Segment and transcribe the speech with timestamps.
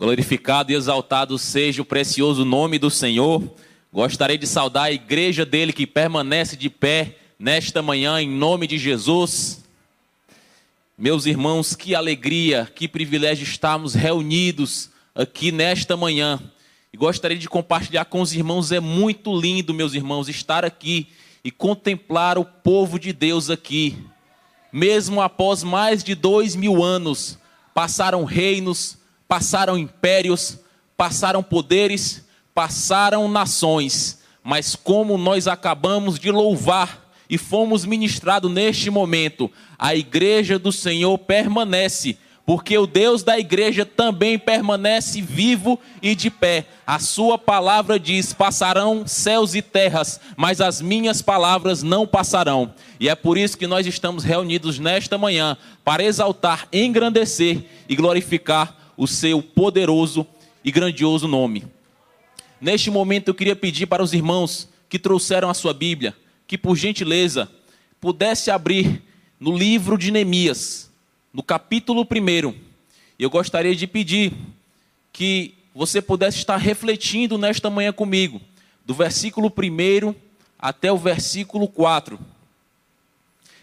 [0.00, 3.42] Glorificado e exaltado seja o precioso nome do Senhor.
[3.92, 8.78] Gostaria de saudar a igreja dele que permanece de pé nesta manhã, em nome de
[8.78, 9.62] Jesus.
[10.96, 16.40] Meus irmãos, que alegria, que privilégio estarmos reunidos aqui nesta manhã.
[16.94, 21.08] E gostaria de compartilhar com os irmãos, é muito lindo, meus irmãos, estar aqui
[21.44, 23.98] e contemplar o povo de Deus aqui.
[24.72, 27.38] Mesmo após mais de dois mil anos,
[27.74, 28.98] passaram reinos,
[29.30, 30.58] passaram impérios,
[30.96, 39.48] passaram poderes, passaram nações, mas como nós acabamos de louvar e fomos ministrados neste momento,
[39.78, 46.28] a igreja do Senhor permanece, porque o Deus da igreja também permanece vivo e de
[46.28, 46.66] pé.
[46.84, 52.74] A sua palavra diz: passarão céus e terras, mas as minhas palavras não passarão.
[52.98, 58.79] E é por isso que nós estamos reunidos nesta manhã para exaltar, engrandecer e glorificar
[59.00, 60.26] o seu poderoso
[60.62, 61.64] e grandioso nome.
[62.60, 66.14] Neste momento eu queria pedir para os irmãos que trouxeram a sua Bíblia,
[66.46, 67.50] que por gentileza
[67.98, 69.00] pudesse abrir
[69.40, 70.90] no livro de Neemias,
[71.32, 72.54] no capítulo 1.
[73.18, 74.34] Eu gostaria de pedir
[75.14, 78.38] que você pudesse estar refletindo nesta manhã comigo,
[78.84, 80.14] do versículo 1
[80.58, 82.20] até o versículo 4.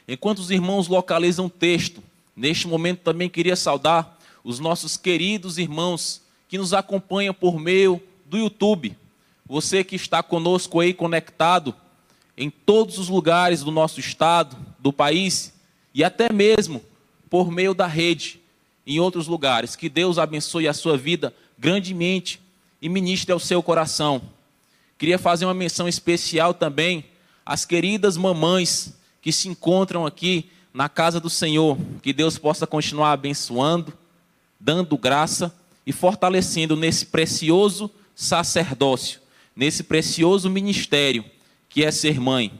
[0.07, 2.01] Enquanto os irmãos localizam o texto,
[2.35, 4.16] neste momento também queria saudar
[4.47, 8.97] os nossos queridos irmãos que nos acompanham por meio do YouTube.
[9.45, 11.75] Você que está conosco aí conectado
[12.37, 15.53] em todos os lugares do nosso estado, do país
[15.93, 16.81] e até mesmo
[17.29, 18.39] por meio da rede
[18.85, 19.75] em outros lugares.
[19.75, 22.39] Que Deus abençoe a sua vida grandemente
[22.81, 24.21] e ministre ao seu coração.
[24.97, 27.03] Queria fazer uma menção especial também
[27.45, 31.77] às queridas mamães que se encontram aqui na casa do Senhor.
[32.01, 33.93] Que Deus possa continuar abençoando
[34.59, 35.55] dando graça
[35.85, 39.19] e fortalecendo nesse precioso sacerdócio,
[39.55, 41.23] nesse precioso ministério
[41.69, 42.51] que é ser mãe,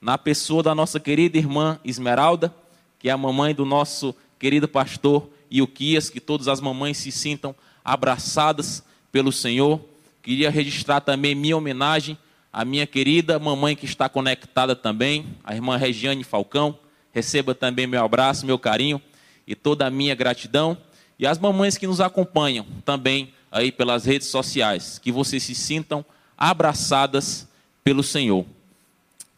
[0.00, 2.54] na pessoa da nossa querida irmã Esmeralda,
[2.98, 7.54] que é a mamãe do nosso querido pastor Ilquias, que todas as mamães se sintam
[7.84, 8.82] abraçadas
[9.12, 9.80] pelo Senhor.
[10.22, 12.18] Queria registrar também minha homenagem
[12.52, 16.78] à minha querida mamãe que está conectada também, a irmã Regiane Falcão.
[17.12, 19.00] Receba também meu abraço, meu carinho
[19.46, 20.76] e toda a minha gratidão.
[21.18, 26.04] E as mamães que nos acompanham também aí pelas redes sociais, que vocês se sintam
[26.36, 27.48] abraçadas
[27.82, 28.44] pelo Senhor.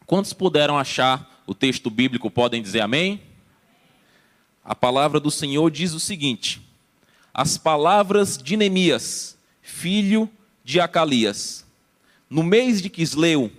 [0.05, 3.21] Quantos puderam achar o texto bíblico podem dizer amém?
[4.63, 6.61] A palavra do Senhor diz o seguinte:
[7.33, 10.29] As palavras de Neemias, filho
[10.63, 11.65] de Acalias,
[12.29, 13.51] no mês de Quisleu,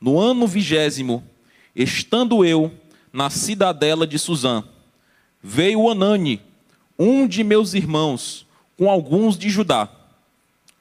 [0.00, 1.24] no ano vigésimo,
[1.74, 2.72] estando eu
[3.12, 4.62] na cidadela de Suzã,
[5.42, 6.42] veio Anani,
[6.98, 8.46] um de meus irmãos
[8.76, 9.88] com alguns de Judá.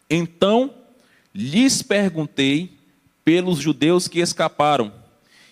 [0.09, 0.73] Então
[1.33, 2.71] lhes perguntei
[3.23, 4.91] pelos judeus que escaparam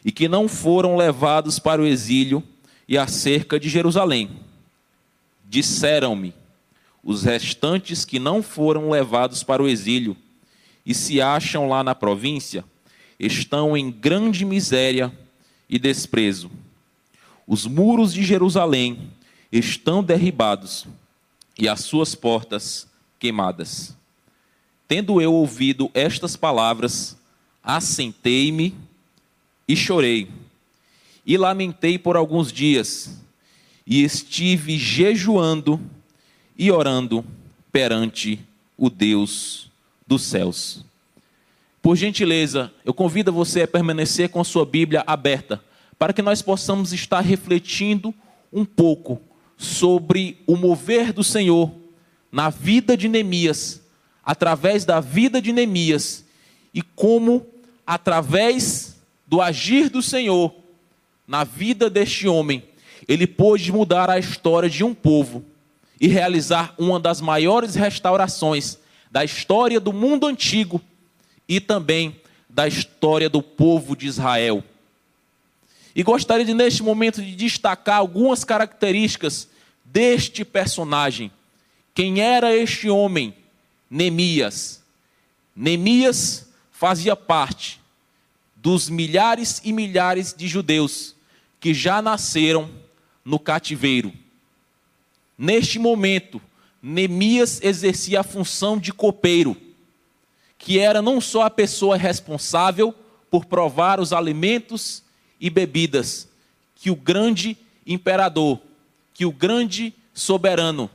[0.05, 2.43] e que não foram levados para o exílio
[2.87, 4.29] e acerca de Jerusalém.
[5.45, 6.33] Disseram-me:
[7.03, 10.15] os restantes que não foram levados para o exílio
[10.85, 12.63] e se acham lá na província
[13.19, 15.11] estão em grande miséria
[15.69, 16.51] e desprezo.
[17.47, 19.11] Os muros de Jerusalém
[19.53, 20.87] estão derribados
[21.59, 22.87] e as suas portas
[23.19, 23.95] queimadas.
[24.87, 27.15] Tendo eu ouvido estas palavras,
[27.63, 28.75] assentei-me
[29.67, 30.27] e chorei,
[31.23, 33.21] e lamentei por alguns dias,
[33.85, 35.79] e estive jejuando
[36.57, 37.23] e orando
[37.71, 38.39] perante
[38.75, 39.69] o Deus
[40.07, 40.83] dos céus.
[41.79, 45.63] Por gentileza, eu convido você a permanecer com a sua Bíblia aberta,
[45.99, 48.13] para que nós possamos estar refletindo
[48.51, 49.21] um pouco
[49.57, 51.71] sobre o mover do Senhor
[52.31, 53.81] na vida de Neemias,
[54.23, 56.25] através da vida de Neemias,
[56.73, 57.45] e como,
[57.85, 58.95] através
[59.27, 60.53] do agir do Senhor
[61.27, 62.63] na vida deste homem,
[63.07, 65.43] ele pôde mudar a história de um povo
[65.99, 68.77] e realizar uma das maiores restaurações
[69.11, 70.81] da história do mundo antigo
[71.47, 72.15] e também
[72.49, 74.63] da história do povo de Israel.
[75.95, 79.47] E gostaria de, neste momento, de destacar algumas características
[79.85, 81.31] deste personagem.
[81.93, 83.35] Quem era este homem?
[83.89, 84.81] Neemias.
[85.55, 87.79] Neemias fazia parte
[88.55, 91.15] dos milhares e milhares de judeus
[91.59, 92.71] que já nasceram
[93.23, 94.11] no cativeiro.
[95.37, 96.41] Neste momento,
[96.81, 99.55] Neemias exercia a função de copeiro,
[100.57, 102.95] que era não só a pessoa responsável
[103.29, 105.03] por provar os alimentos
[105.43, 106.29] e bebidas
[106.73, 108.61] que o grande imperador,
[109.13, 110.89] que o grande soberano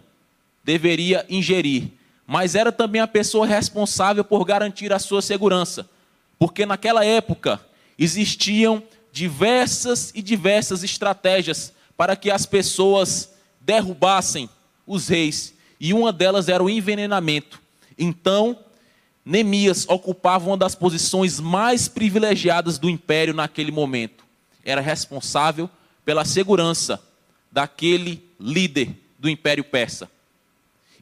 [0.65, 1.89] deveria ingerir,
[2.27, 5.87] mas era também a pessoa responsável por garantir a sua segurança,
[6.39, 7.61] porque naquela época
[7.99, 13.31] existiam diversas e diversas estratégias para que as pessoas
[13.61, 14.49] derrubassem
[14.87, 17.61] os reis, e uma delas era o envenenamento.
[17.99, 18.59] Então,
[19.27, 24.28] Neemias ocupava uma das posições mais privilegiadas do império naquele momento.
[24.69, 25.71] Era responsável
[26.05, 27.03] pela segurança
[27.51, 30.11] daquele líder do império persa.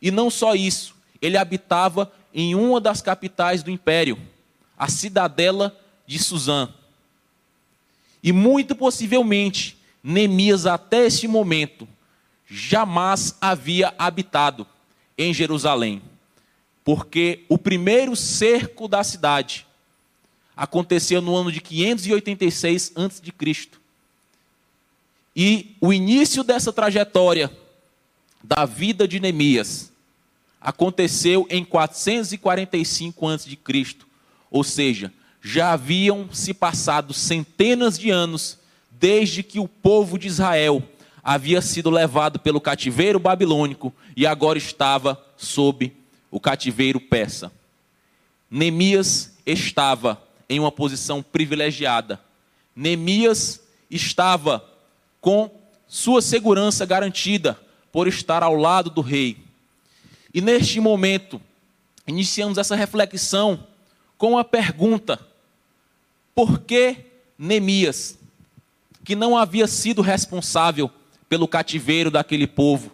[0.00, 4.16] E não só isso, ele habitava em uma das capitais do império,
[4.78, 5.76] a cidadela
[6.06, 6.68] de Suzã.
[8.22, 11.88] E muito possivelmente, Neemias até este momento
[12.46, 14.64] jamais havia habitado
[15.18, 16.00] em Jerusalém,
[16.84, 19.65] porque o primeiro cerco da cidade
[20.56, 23.68] aconteceu no ano de 586 a.C.
[25.34, 27.52] E o início dessa trajetória
[28.42, 29.92] da vida de Neemias
[30.60, 33.96] aconteceu em 445 a.C.,
[34.50, 35.12] ou seja,
[35.42, 38.58] já haviam se passado centenas de anos
[38.90, 40.82] desde que o povo de Israel
[41.22, 45.92] havia sido levado pelo cativeiro babilônico e agora estava sob
[46.30, 47.52] o cativeiro persa.
[48.50, 52.20] Neemias estava em uma posição privilegiada.
[52.74, 53.60] Neemias
[53.90, 54.64] estava
[55.20, 55.50] com
[55.88, 57.58] sua segurança garantida
[57.92, 59.38] por estar ao lado do rei.
[60.32, 61.40] E neste momento,
[62.06, 63.64] iniciamos essa reflexão
[64.18, 65.18] com a pergunta:
[66.34, 66.96] por que
[67.38, 68.18] Neemias,
[69.04, 70.90] que não havia sido responsável
[71.28, 72.92] pelo cativeiro daquele povo,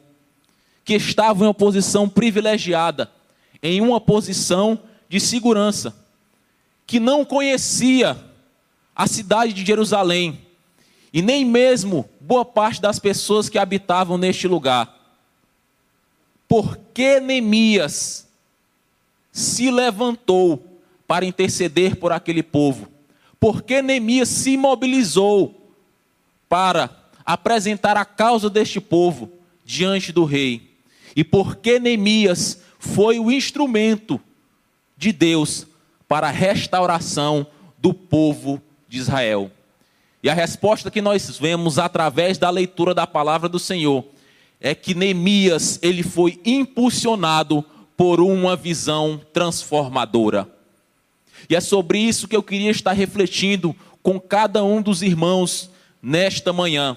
[0.85, 3.11] que estava em uma posição privilegiada,
[3.63, 4.79] em uma posição
[5.09, 5.95] de segurança,
[6.93, 8.23] que não conhecia
[8.95, 10.39] a cidade de Jerusalém
[11.11, 14.95] e nem mesmo boa parte das pessoas que habitavam neste lugar.
[16.47, 18.29] Por que Neemias
[19.33, 20.63] se levantou
[21.09, 22.87] para interceder por aquele povo?
[23.41, 25.73] Por que Neemias se mobilizou
[26.47, 26.91] para
[27.25, 29.33] apresentar a causa deste povo
[29.65, 30.75] diante do rei?
[31.17, 34.21] E por que Neemias foi o instrumento
[34.95, 35.72] de Deus
[36.13, 37.47] para a restauração
[37.79, 39.51] do povo de Israel?
[40.23, 44.05] E a resposta que nós vemos através da leitura da palavra do Senhor
[44.61, 47.65] é que Neemias ele foi impulsionado
[47.97, 50.47] por uma visão transformadora.
[51.49, 55.71] E é sobre isso que eu queria estar refletindo com cada um dos irmãos
[56.03, 56.95] nesta manhã.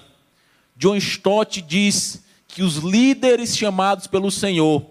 [0.76, 4.84] John Stott diz que os líderes chamados pelo Senhor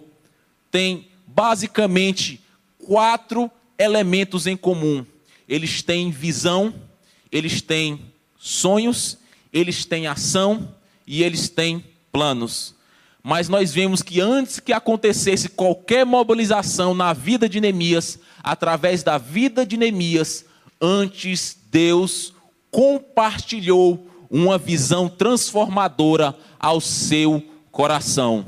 [0.71, 2.41] têm basicamente
[2.87, 5.05] quatro elementos em comum.
[5.47, 6.73] Eles têm visão,
[7.31, 8.01] eles têm
[8.37, 9.17] sonhos,
[9.51, 10.75] eles têm ação
[11.05, 12.75] e eles têm planos.
[13.23, 19.17] Mas nós vemos que antes que acontecesse qualquer mobilização na vida de Neemias, através da
[19.17, 20.45] vida de Neemias,
[20.79, 22.33] antes Deus
[22.69, 28.45] compartilhou uma visão transformadora ao seu coração.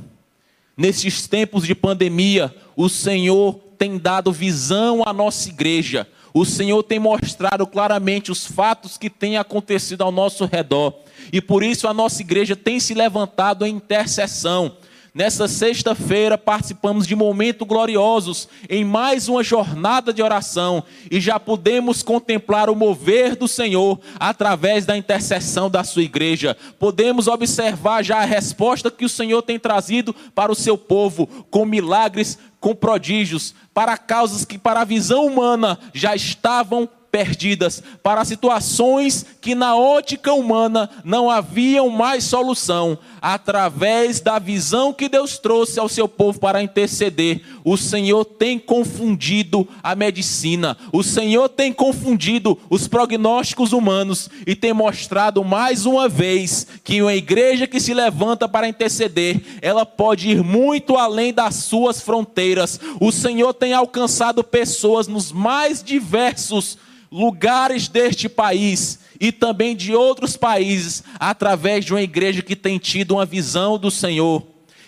[0.75, 6.07] Nesses tempos de pandemia, o Senhor tem dado visão à nossa igreja.
[6.33, 10.93] O Senhor tem mostrado claramente os fatos que têm acontecido ao nosso redor.
[11.31, 14.75] E por isso a nossa igreja tem se levantado em intercessão
[15.17, 22.03] Nessa sexta-feira participamos de momentos gloriosos em mais uma jornada de oração e já podemos
[22.03, 26.55] contemplar o mover do Senhor através da intercessão da sua igreja.
[26.77, 31.65] Podemos observar já a resposta que o Senhor tem trazido para o seu povo com
[31.65, 39.25] milagres, com prodígios, para causas que para a visão humana já estavam perdidas, para situações
[39.41, 42.97] que na ótica humana não haviam mais solução.
[43.21, 49.67] Através da visão que Deus trouxe ao seu povo para interceder, o Senhor tem confundido
[49.81, 56.67] a medicina, o Senhor tem confundido os prognósticos humanos e tem mostrado mais uma vez
[56.83, 62.01] que uma igreja que se levanta para interceder, ela pode ir muito além das suas
[62.01, 62.79] fronteiras.
[62.99, 66.77] O Senhor tem alcançado pessoas nos mais diversos
[67.11, 73.15] lugares deste país e também de outros países, através de uma igreja que tem tido
[73.15, 74.43] uma visão do Senhor.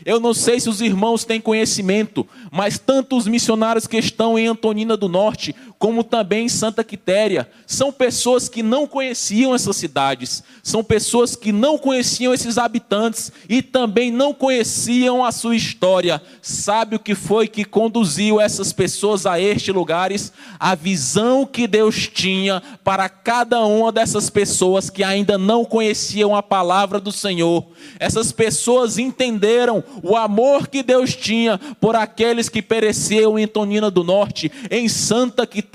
[0.06, 4.48] Eu não sei se os irmãos têm conhecimento, mas tanto os missionários que estão em
[4.48, 7.50] Antonina do Norte, como também Santa Quitéria.
[7.66, 13.62] São pessoas que não conheciam essas cidades, são pessoas que não conheciam esses habitantes e
[13.62, 16.22] também não conheciam a sua história.
[16.42, 20.34] Sabe o que foi que conduziu essas pessoas a estes lugares?
[20.60, 26.44] A visão que Deus tinha para cada uma dessas pessoas que ainda não conheciam a
[26.44, 27.66] palavra do Senhor.
[27.98, 34.04] Essas pessoas entenderam o amor que Deus tinha por aqueles que pereceram em Tonina do
[34.04, 35.69] Norte, em Santa Quitéria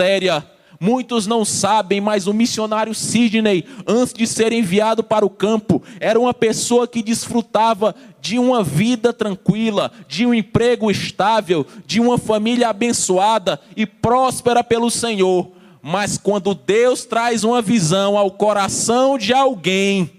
[0.80, 6.18] Muitos não sabem, mas o missionário Sidney, antes de ser enviado para o campo, era
[6.18, 12.68] uma pessoa que desfrutava de uma vida tranquila, de um emprego estável, de uma família
[12.68, 15.52] abençoada e próspera pelo Senhor.
[15.80, 20.10] Mas quando Deus traz uma visão ao coração de alguém,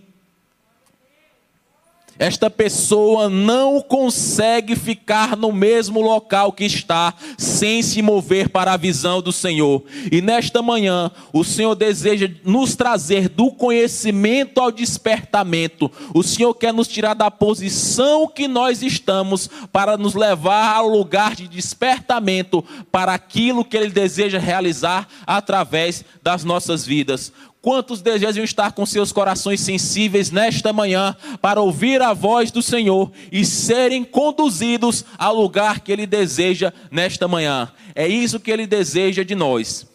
[2.17, 8.77] esta pessoa não consegue ficar no mesmo local que está, sem se mover para a
[8.77, 9.83] visão do Senhor.
[10.11, 15.91] E nesta manhã, o Senhor deseja nos trazer do conhecimento ao despertamento.
[16.13, 21.35] O Senhor quer nos tirar da posição que nós estamos, para nos levar ao lugar
[21.35, 27.31] de despertamento para aquilo que Ele deseja realizar através das nossas vidas.
[27.65, 33.11] Quantos desejam estar com seus corações sensíveis nesta manhã para ouvir a voz do Senhor
[33.31, 37.73] e serem conduzidos ao lugar que Ele deseja nesta manhã?
[37.95, 39.87] É isso que Ele deseja de nós.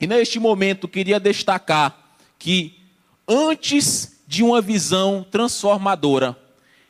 [0.00, 2.78] E neste momento queria destacar que
[3.26, 6.36] antes de uma visão transformadora,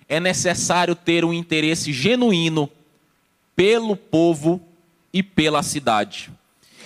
[0.07, 2.69] é necessário ter um interesse genuíno
[3.57, 4.61] pelo povo
[5.15, 6.31] e pela cidade.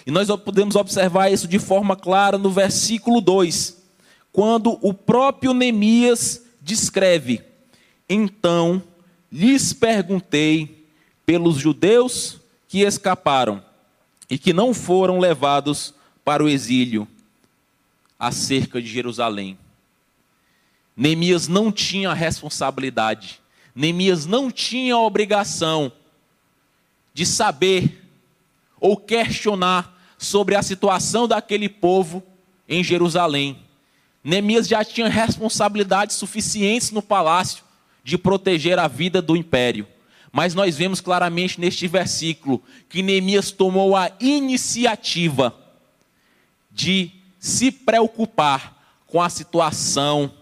[0.06, 3.82] E nós podemos observar isso de forma clara no versículo 2,
[4.32, 7.42] quando o próprio Neemias descreve:
[8.08, 8.82] Então
[9.32, 10.86] lhes perguntei
[11.24, 13.64] pelos judeus que escaparam
[14.28, 15.94] e que não foram levados
[16.24, 17.08] para o exílio
[18.18, 19.58] acerca de Jerusalém.
[20.96, 23.40] Neemias não tinha responsabilidade,
[23.74, 25.90] Neemias não tinha a obrigação
[27.12, 28.02] de saber
[28.78, 29.93] ou questionar
[30.24, 32.22] sobre a situação daquele povo
[32.68, 33.58] em Jerusalém.
[34.22, 37.62] Neemias já tinha responsabilidades suficientes no palácio
[38.02, 39.86] de proteger a vida do império.
[40.32, 45.54] Mas nós vemos claramente neste versículo que Neemias tomou a iniciativa
[46.72, 50.32] de se preocupar com a situação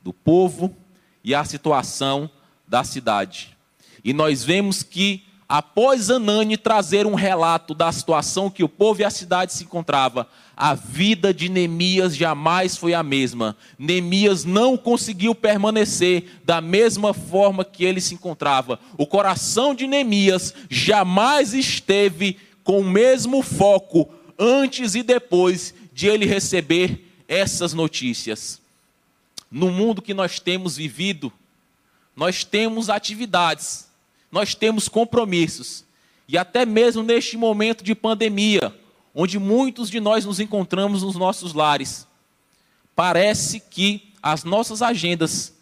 [0.00, 0.74] do povo
[1.22, 2.30] e a situação
[2.66, 3.56] da cidade.
[4.02, 9.04] E nós vemos que após Anani trazer um relato da situação que o povo e
[9.04, 13.56] a cidade se encontrava, a vida de Neemias jamais foi a mesma.
[13.78, 18.78] Neemias não conseguiu permanecer da mesma forma que ele se encontrava.
[18.98, 26.26] O coração de Neemias jamais esteve com o mesmo foco antes e depois de ele
[26.26, 28.60] receber essas notícias.
[29.50, 31.32] No mundo que nós temos vivido,
[32.14, 33.87] nós temos atividades
[34.30, 35.84] nós temos compromissos.
[36.26, 38.74] E até mesmo neste momento de pandemia,
[39.14, 42.06] onde muitos de nós nos encontramos nos nossos lares,
[42.94, 45.54] parece que as nossas agendas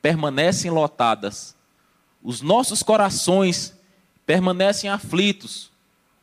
[0.00, 1.54] permanecem lotadas,
[2.22, 3.74] os nossos corações
[4.24, 5.70] permanecem aflitos,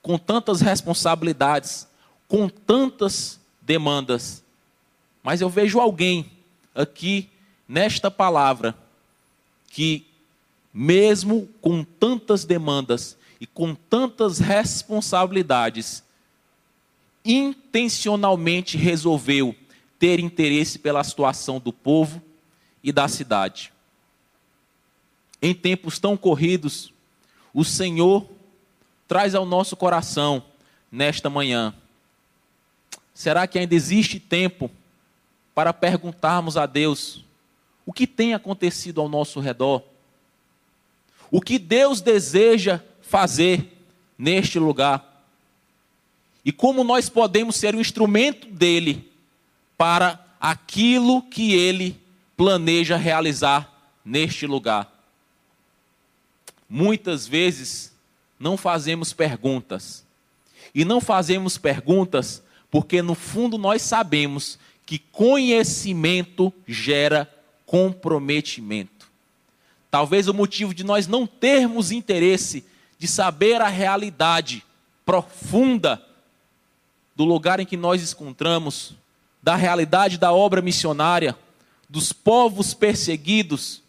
[0.02, 1.88] com tantas responsabilidades,
[2.28, 4.44] com tantas demandas.
[5.22, 6.32] Mas eu vejo alguém
[6.74, 7.30] aqui
[7.68, 8.76] nesta palavra
[9.68, 10.11] que
[10.74, 16.04] mesmo com tantas demandas e com tantas responsabilidades,
[17.26, 19.56] intencionalmente resolveu
[20.00, 22.22] ter interesse pela situação do povo
[22.84, 23.72] e da cidade.
[25.42, 26.94] Em tempos tão corridos,
[27.54, 28.28] o Senhor
[29.08, 30.44] traz ao nosso coração
[30.92, 31.74] nesta manhã.
[33.14, 34.72] Será que ainda existe tempo
[35.54, 37.24] para perguntarmos a Deus
[37.86, 39.84] o que tem acontecido ao nosso redor?
[41.32, 43.86] O que Deus deseja fazer
[44.18, 45.26] neste lugar.
[46.44, 49.10] E como nós podemos ser um instrumento dele
[49.78, 52.00] para aquilo que ele
[52.36, 53.72] planeja realizar
[54.04, 54.92] neste lugar.
[56.68, 57.94] Muitas vezes
[58.40, 60.04] não fazemos perguntas.
[60.74, 67.32] E não fazemos perguntas porque no fundo nós sabemos que conhecimento gera
[67.66, 69.01] comprometimento.
[69.92, 72.66] Talvez o motivo de nós não termos interesse
[72.98, 74.64] de saber a realidade
[75.06, 76.02] profunda
[77.16, 78.96] do lugar em que nós encontramos,
[79.44, 81.38] da realidade da obra missionária,
[81.88, 83.82] dos povos perseguidos,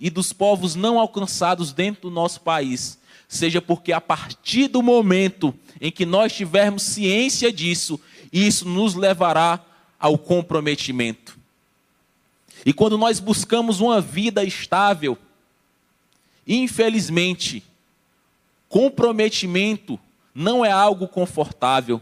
[0.00, 2.98] e dos povos não alcançados dentro do nosso país,
[3.28, 8.00] seja porque a partir do momento em que nós tivermos ciência disso,
[8.32, 9.60] isso nos levará
[9.98, 11.38] ao comprometimento.
[12.64, 15.16] E quando nós buscamos uma vida estável,
[16.46, 17.62] infelizmente,
[18.68, 19.98] comprometimento
[20.34, 22.00] não é algo confortável,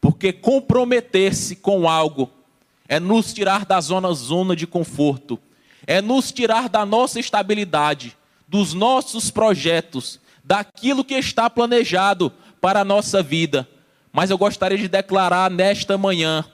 [0.00, 2.30] porque comprometer-se com algo
[2.88, 5.38] é nos tirar da zona zona de conforto,
[5.86, 8.16] é nos tirar da nossa estabilidade,
[8.46, 13.68] dos nossos projetos, daquilo que está planejado para a nossa vida.
[14.10, 16.44] Mas eu gostaria de declarar nesta manhã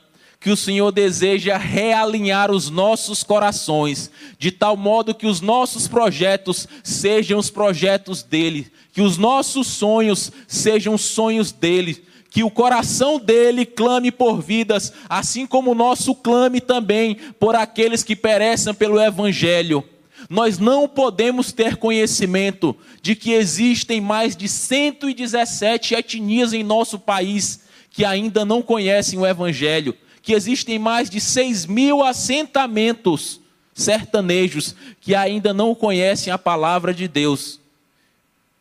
[0.45, 6.69] que o Senhor deseja realinhar os nossos corações, de tal modo que os nossos projetos
[6.83, 13.19] sejam os projetos dele, que os nossos sonhos sejam os sonhos dele, que o coração
[13.19, 19.01] dele clame por vidas, assim como o nosso clame também por aqueles que perecem pelo
[19.01, 19.83] evangelho.
[20.29, 27.65] Nós não podemos ter conhecimento de que existem mais de 117 etnias em nosso país
[27.95, 33.41] que ainda não conhecem o Evangelho, que existem mais de 6 mil assentamentos
[33.75, 37.61] sertanejos que ainda não conhecem a palavra de Deus,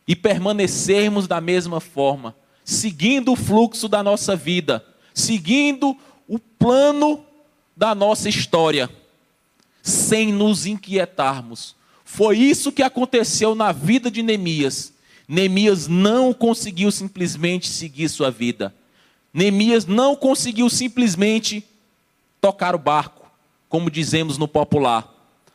[0.05, 7.23] e permanecermos da mesma forma seguindo o fluxo da nossa vida, seguindo o plano
[7.75, 8.89] da nossa história,
[9.81, 11.75] sem nos inquietarmos.
[12.05, 14.93] Foi isso que aconteceu na vida de Neemias.
[15.27, 18.73] Neemias não conseguiu simplesmente seguir sua vida.
[19.33, 21.65] Neemias não conseguiu simplesmente
[22.39, 23.31] tocar o barco,
[23.67, 25.11] como dizemos no popular,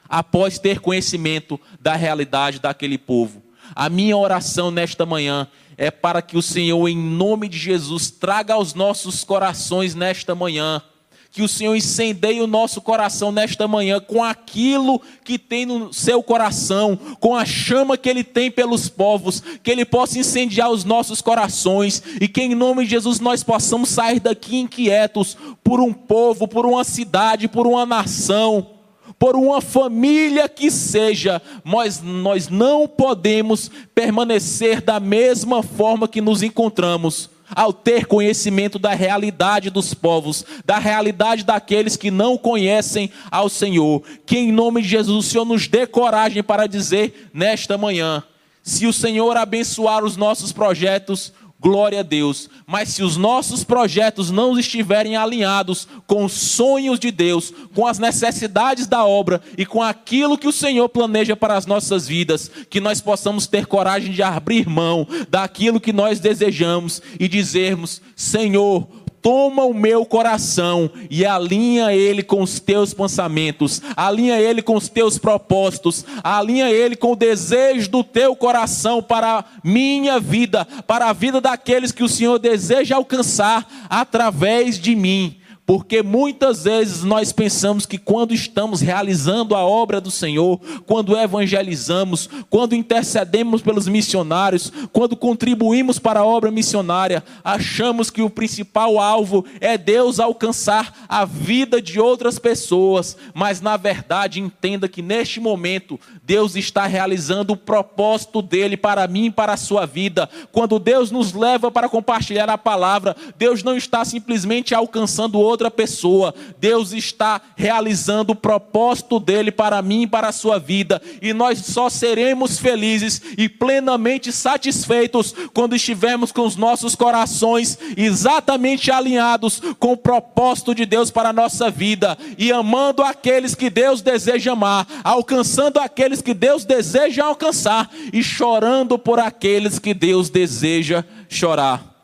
[0.08, 3.42] após ter conhecimento da realidade daquele povo.
[3.74, 8.54] A minha oração nesta manhã é para que o Senhor, em nome de Jesus, traga
[8.54, 10.82] aos nossos corações nesta manhã.
[11.30, 16.22] Que o Senhor incendeie o nosso coração nesta manhã com aquilo que tem no seu
[16.22, 21.20] coração, com a chama que Ele tem pelos povos, que Ele possa incendiar os nossos
[21.20, 26.48] corações e que em nome de Jesus nós possamos sair daqui inquietos por um povo,
[26.48, 28.78] por uma cidade, por uma nação
[29.18, 36.42] por uma família que seja, mas nós não podemos permanecer da mesma forma que nos
[36.42, 43.48] encontramos, ao ter conhecimento da realidade dos povos, da realidade daqueles que não conhecem ao
[43.48, 44.02] Senhor.
[44.26, 48.22] Que em nome de Jesus o Senhor nos dê coragem para dizer nesta manhã:
[48.62, 52.48] se o Senhor abençoar os nossos projetos, glória a Deus.
[52.66, 57.98] Mas se os nossos projetos não estiverem alinhados com os sonhos de Deus, com as
[57.98, 62.80] necessidades da obra e com aquilo que o Senhor planeja para as nossas vidas, que
[62.80, 68.86] nós possamos ter coragem de abrir mão daquilo que nós desejamos e dizermos: Senhor,
[69.20, 74.88] toma o meu coração e alinha ele com os teus pensamentos, alinha ele com os
[74.88, 81.08] teus propósitos, alinha ele com o desejo do teu coração para a minha vida, para
[81.08, 85.37] a vida daqueles que o Senhor deseja alcançar através de mim.
[85.68, 92.26] Porque muitas vezes nós pensamos que quando estamos realizando a obra do Senhor, quando evangelizamos,
[92.48, 99.44] quando intercedemos pelos missionários, quando contribuímos para a obra missionária, achamos que o principal alvo
[99.60, 103.14] é Deus alcançar a vida de outras pessoas.
[103.34, 109.26] Mas na verdade, entenda que neste momento Deus está realizando o propósito dele para mim
[109.26, 110.30] e para a sua vida.
[110.50, 115.70] Quando Deus nos leva para compartilhar a palavra, Deus não está simplesmente alcançando outro outra
[115.70, 116.32] pessoa.
[116.60, 121.02] Deus está realizando o propósito dele para mim e para a sua vida.
[121.20, 128.92] E nós só seremos felizes e plenamente satisfeitos quando estivermos com os nossos corações exatamente
[128.92, 134.00] alinhados com o propósito de Deus para a nossa vida e amando aqueles que Deus
[134.00, 141.04] deseja amar, alcançando aqueles que Deus deseja alcançar e chorando por aqueles que Deus deseja
[141.28, 141.97] chorar.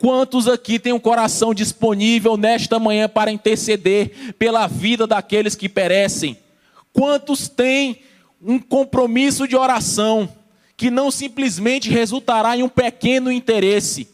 [0.00, 6.38] Quantos aqui têm um coração disponível nesta manhã para interceder pela vida daqueles que perecem?
[6.90, 7.98] Quantos têm
[8.40, 10.26] um compromisso de oração
[10.74, 14.08] que não simplesmente resultará em um pequeno interesse,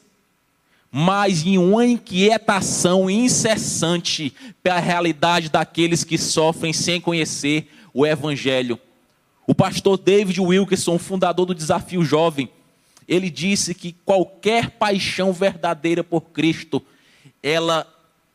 [0.90, 8.76] mas em uma inquietação incessante pela realidade daqueles que sofrem sem conhecer o Evangelho?
[9.46, 12.50] O pastor David Wilkerson, fundador do Desafio Jovem,
[13.08, 16.82] ele disse que qualquer paixão verdadeira por Cristo,
[17.42, 17.86] ela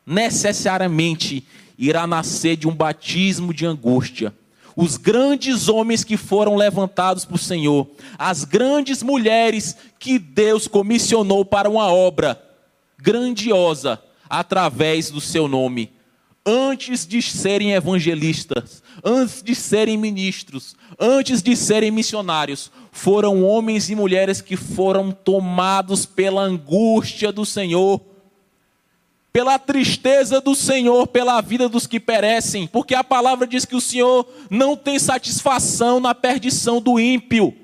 [0.06, 1.46] necessariamente
[1.78, 4.34] irá nascer de um batismo de angústia.
[4.74, 7.86] Os grandes homens que foram levantados por Senhor,
[8.18, 12.42] as grandes mulheres que Deus comissionou para uma obra
[12.96, 15.92] grandiosa através do seu nome,
[16.44, 23.94] antes de serem evangelistas, antes de serem ministros, antes de serem missionários, foram homens e
[23.94, 28.00] mulheres que foram tomados pela angústia do Senhor,
[29.32, 33.80] pela tristeza do Senhor, pela vida dos que perecem, porque a palavra diz que o
[33.80, 37.54] Senhor não tem satisfação na perdição do ímpio.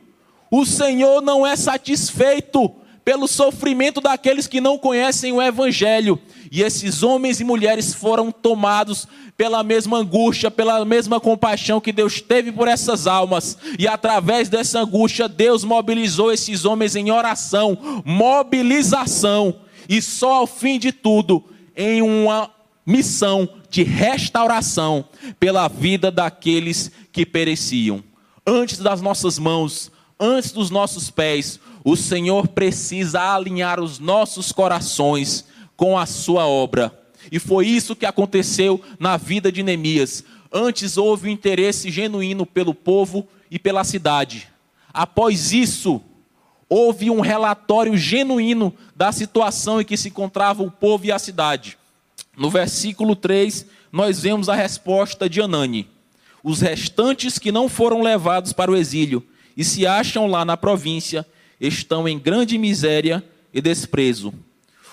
[0.50, 2.72] O Senhor não é satisfeito
[3.04, 6.18] pelo sofrimento daqueles que não conhecem o Evangelho.
[6.50, 9.06] E esses homens e mulheres foram tomados
[9.36, 13.56] pela mesma angústia, pela mesma compaixão que Deus teve por essas almas.
[13.78, 19.56] E através dessa angústia, Deus mobilizou esses homens em oração, mobilização.
[19.88, 21.44] E só ao fim de tudo,
[21.76, 22.50] em uma
[22.84, 25.04] missão de restauração
[25.38, 28.02] pela vida daqueles que pereciam.
[28.46, 35.44] Antes das nossas mãos, antes dos nossos pés, o Senhor precisa alinhar os nossos corações
[35.78, 36.92] com a sua obra.
[37.30, 40.24] E foi isso que aconteceu na vida de Neemias.
[40.52, 44.48] Antes houve um interesse genuíno pelo povo e pela cidade.
[44.92, 46.02] Após isso,
[46.68, 51.78] houve um relatório genuíno da situação em que se encontrava o povo e a cidade.
[52.36, 55.88] No versículo 3, nós vemos a resposta de Anani.
[56.42, 59.24] Os restantes que não foram levados para o exílio
[59.56, 61.24] e se acham lá na província
[61.60, 63.22] estão em grande miséria
[63.54, 64.34] e desprezo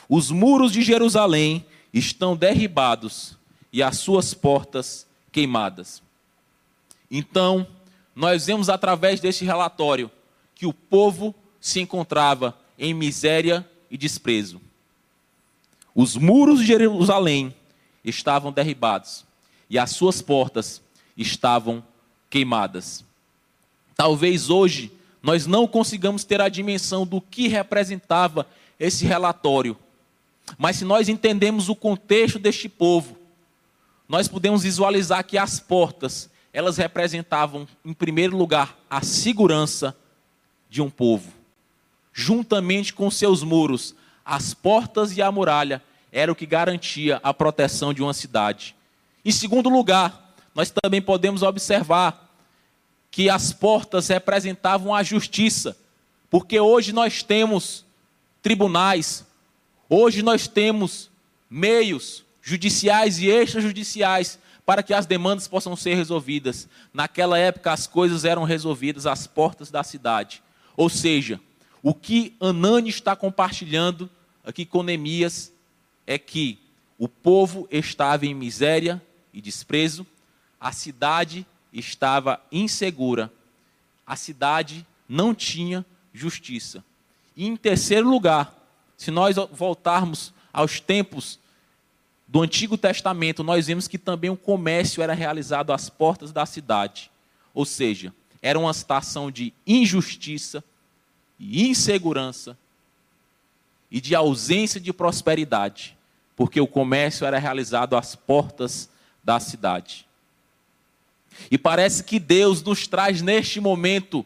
[0.10, 3.38] os muros de Jerusalém estão derribados
[3.72, 6.02] e as suas portas queimadas.
[7.10, 7.68] Então,
[8.16, 10.10] nós vemos através deste relatório
[10.54, 14.62] que o povo se encontrava em miséria e desprezo.
[15.94, 17.54] Os muros de Jerusalém
[18.04, 19.26] estavam derribados
[19.70, 20.82] e as suas portas
[21.18, 21.84] estavam
[22.30, 23.04] queimadas.
[23.96, 24.92] Talvez hoje
[25.24, 28.48] nós não consigamos ter a dimensão do que representava
[28.80, 29.78] esse relatório,
[30.58, 33.18] mas se nós entendemos o contexto deste povo,
[34.08, 39.96] nós podemos visualizar que as portas, elas representavam, em primeiro lugar, a segurança
[40.70, 41.32] de um povo.
[42.14, 45.82] Juntamente com seus muros, as portas e a muralha
[46.12, 48.76] era o que garantia a proteção de uma cidade.
[49.24, 52.32] Em segundo lugar, nós também podemos observar
[53.12, 55.76] que as portas representavam a justiça,
[56.30, 57.86] porque hoje nós temos
[58.42, 59.26] tribunais,
[59.90, 61.12] Hoje nós temos
[61.50, 66.68] meios judiciais e extrajudiciais para que as demandas possam ser resolvidas.
[66.94, 70.42] Naquela época as coisas eram resolvidas às portas da cidade.
[70.76, 71.40] Ou seja,
[71.84, 74.10] o que Anani está compartilhando
[74.44, 75.52] aqui com Neemias
[76.08, 76.60] é que
[76.98, 80.06] o povo estava em miséria e desprezo,
[80.60, 83.32] a cidade estava insegura,
[84.08, 86.84] a cidade não tinha justiça.
[87.36, 88.65] E em terceiro lugar,
[88.98, 91.40] se nós voltarmos aos tempos
[92.28, 97.12] do Antigo Testamento, nós vemos que também o comércio era realizado às portas da cidade.
[97.54, 100.64] Ou seja, era uma situação de injustiça
[101.40, 102.58] e insegurança
[103.92, 105.98] e de ausência de prosperidade,
[106.36, 108.90] porque o comércio era realizado às portas
[109.24, 110.06] da cidade.
[111.50, 114.26] E parece que Deus nos traz neste momento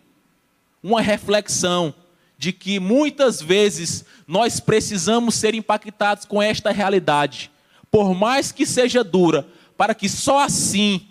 [0.82, 1.94] uma reflexão
[2.40, 7.52] de que muitas vezes nós precisamos ser impactados com esta realidade,
[7.92, 11.02] por mais que seja dura, para que só assim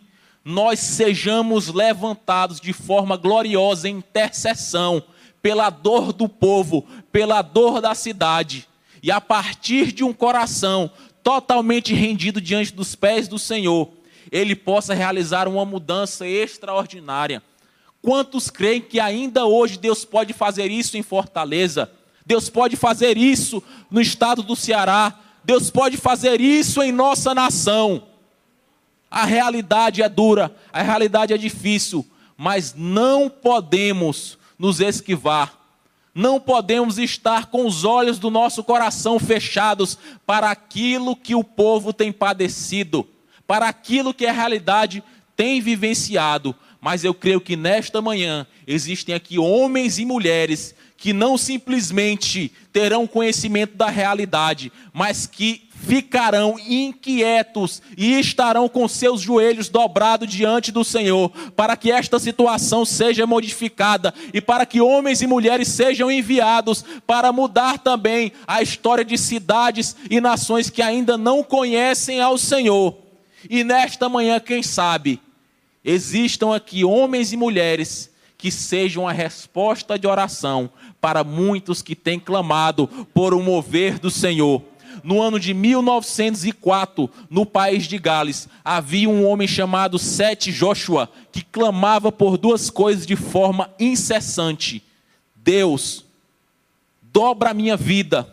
[0.43, 5.03] nós sejamos levantados de forma gloriosa em intercessão
[5.43, 8.67] pela dor do povo, pela dor da cidade,
[9.03, 10.91] e a partir de um coração
[11.23, 13.91] totalmente rendido diante dos pés do Senhor,
[14.33, 17.43] ele possa realizar uma mudança extraordinária
[18.01, 21.91] Quantos creem que ainda hoje Deus pode fazer isso em Fortaleza?
[22.25, 25.19] Deus pode fazer isso no estado do Ceará?
[25.45, 28.03] Deus pode fazer isso em nossa nação?
[29.11, 32.07] A realidade é dura, a realidade é difícil,
[32.37, 35.57] mas não podemos nos esquivar.
[36.15, 41.93] Não podemos estar com os olhos do nosso coração fechados para aquilo que o povo
[41.93, 43.09] tem padecido,
[43.47, 45.03] para aquilo que a realidade
[45.37, 51.39] tem vivenciado, mas eu creio que nesta manhã existem aqui homens e mulheres que não
[51.39, 60.29] simplesmente terão conhecimento da realidade, mas que ficarão inquietos e estarão com seus joelhos dobrados
[60.29, 65.69] diante do Senhor, para que esta situação seja modificada e para que homens e mulheres
[65.69, 72.21] sejam enviados para mudar também a história de cidades e nações que ainda não conhecem
[72.21, 72.99] ao Senhor.
[73.49, 75.21] E nesta manhã, quem sabe,
[75.89, 80.71] existam aqui homens e mulheres que sejam a resposta de oração
[81.01, 84.63] para muitos que têm clamado por um mover do Senhor.
[85.05, 91.41] no ano de 1904, no país de Gales, havia um homem chamado Sete Joshua que
[91.41, 94.83] clamava por duas coisas de forma incessante:
[95.37, 96.05] Deus,
[97.01, 98.29] dobra a minha vida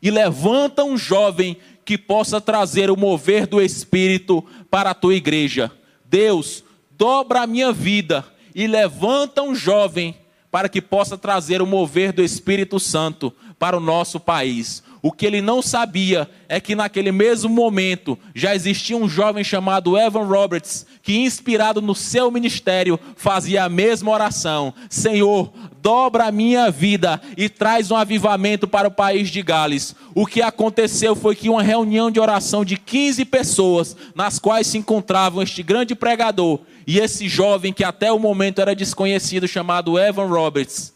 [0.00, 5.70] e levanta um jovem que possa trazer o mover do Espírito para a tua igreja.
[6.06, 6.64] Deus,
[6.96, 10.16] dobra a minha vida e levanta um jovem
[10.50, 14.83] para que possa trazer o mover do Espírito Santo para o nosso país.
[15.04, 19.98] O que ele não sabia é que naquele mesmo momento já existia um jovem chamado
[19.98, 26.70] Evan Roberts, que inspirado no seu ministério fazia a mesma oração: Senhor, dobra a minha
[26.70, 29.94] vida e traz um avivamento para o país de Gales.
[30.14, 34.78] O que aconteceu foi que uma reunião de oração de 15 pessoas, nas quais se
[34.78, 40.28] encontravam este grande pregador e esse jovem que até o momento era desconhecido, chamado Evan
[40.28, 40.94] Roberts,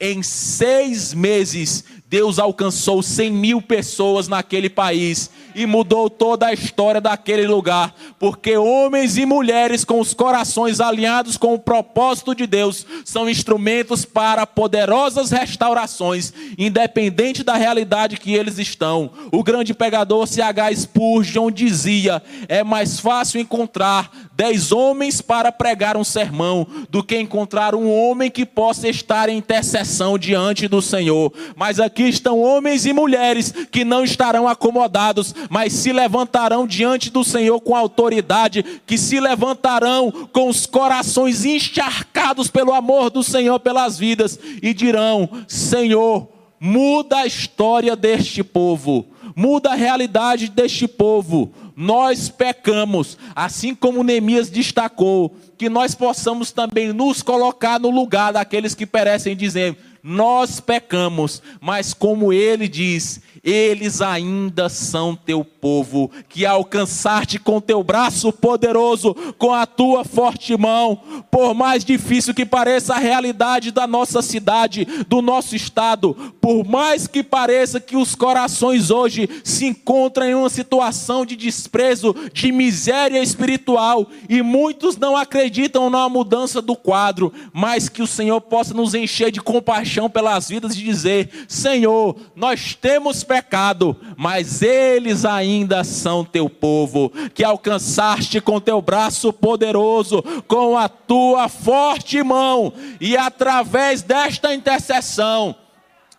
[0.00, 7.00] em seis meses Deus alcançou 100 mil pessoas naquele país e mudou toda a história
[7.00, 12.84] daquele lugar, porque homens e mulheres com os corações alinhados com o propósito de Deus
[13.04, 19.10] são instrumentos para poderosas restaurações, independente da realidade que eles estão.
[19.30, 20.74] O grande pregador C.H.
[20.74, 27.74] Spurgeon dizia: é mais fácil encontrar dez homens para pregar um sermão do que encontrar
[27.74, 31.32] um homem que possa estar em intercessão diante do Senhor.
[31.54, 37.24] Mas aqui estão homens e mulheres que não estarão acomodados, mas se levantarão diante do
[37.24, 43.98] Senhor com autoridade, que se levantarão com os corações encharcados pelo amor do Senhor pelas
[43.98, 46.28] vidas e dirão: Senhor,
[46.60, 51.52] muda a história deste povo, muda a realidade deste povo.
[51.76, 58.74] Nós pecamos, assim como Neemias destacou, que nós possamos também nos colocar no lugar daqueles
[58.74, 59.76] que perecem, dizendo:
[60.06, 67.82] nós pecamos, mas como ele diz, eles ainda são teu povo, que alcançar-te com teu
[67.82, 73.86] braço poderoso, com a tua forte mão, por mais difícil que pareça a realidade da
[73.86, 80.26] nossa cidade, do nosso estado, por mais que pareça que os corações hoje se encontram
[80.26, 86.76] em uma situação de desprezo, de miséria espiritual, e muitos não acreditam na mudança do
[86.76, 92.16] quadro, mas que o Senhor possa nos encher de compaixão pelas vidas e dizer: Senhor,
[92.34, 100.22] nós temos pecado, mas eles ainda são teu povo, que alcançaste com teu braço poderoso,
[100.46, 105.56] com a tua forte mão, e através desta intercessão,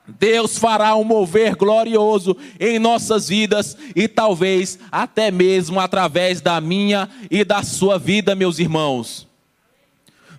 [0.08, 7.10] Deus fará um mover glorioso em nossas vidas e talvez até mesmo através da minha
[7.30, 9.28] e da sua vida, meus irmãos.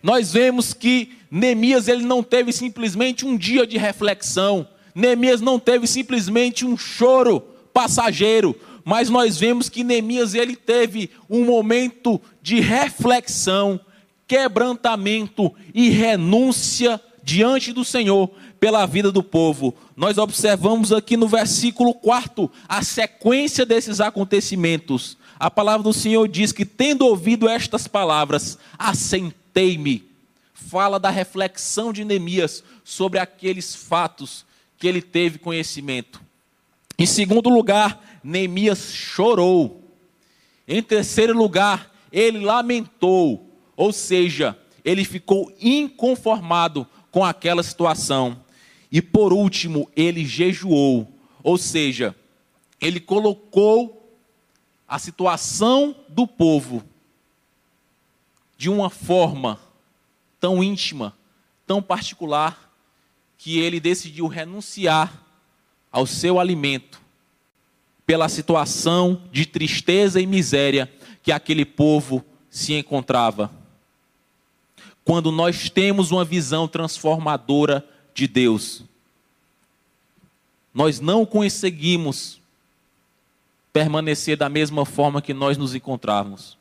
[0.07, 4.69] Nós vemos que Neemias ele não teve simplesmente um dia de reflexão.
[4.95, 7.40] Neemias não teve simplesmente um choro
[7.75, 13.81] passageiro, mas nós vemos que Neemias ele teve um momento de reflexão,
[14.29, 19.75] quebrantamento e renúncia diante do Senhor pela vida do povo.
[19.97, 25.19] Nós observamos aqui no versículo 4 a sequência desses acontecimentos.
[25.37, 28.57] A palavra do Senhor diz que, tendo ouvido estas palavras,
[29.57, 30.05] assentei-me.
[30.53, 34.45] Fala da reflexão de Neemias sobre aqueles fatos
[34.79, 36.21] que ele teve conhecimento.
[36.99, 39.83] Em segundo lugar, Neemias chorou.
[40.69, 48.42] Em terceiro lugar, ele lamentou, ou seja, ele ficou inconformado com aquela situação.
[48.90, 51.09] E por último, ele jejuou,
[51.42, 52.14] ou seja,
[52.81, 54.16] ele colocou
[54.88, 56.83] a situação do povo
[58.57, 59.59] de uma forma
[60.40, 61.16] tão íntima,
[61.66, 62.73] tão particular,
[63.38, 65.12] que ele decidiu renunciar
[65.92, 67.01] ao seu alimento
[68.07, 70.92] pela situação de tristeza e miséria
[71.23, 73.51] que aquele povo se encontrava
[75.07, 78.83] quando nós temos uma visão transformadora de Deus.
[80.75, 82.40] Nós não conseguimos
[83.73, 86.59] permanecer da mesma forma que nós nos encontrávamos.